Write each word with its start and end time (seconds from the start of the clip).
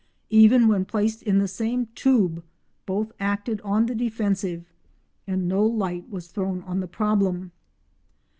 Even 0.31 0.67
when 0.67 0.83
placed 0.83 1.21
in 1.21 1.37
the 1.37 1.47
same 1.47 1.85
tube 1.93 2.43
both 2.87 3.11
acted 3.19 3.61
on 3.61 3.85
the 3.85 3.93
defensive, 3.93 4.65
and 5.27 5.47
no 5.47 5.63
light 5.63 6.09
was 6.09 6.29
thrown 6.29 6.63
on 6.63 6.79
the 6.79 6.87
problem. 6.87 7.51